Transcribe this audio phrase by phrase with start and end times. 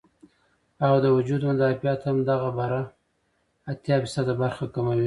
[0.85, 2.81] او د وجود مدافعت هم دغه بره
[3.71, 4.99] اتيا فيصده برخه کموي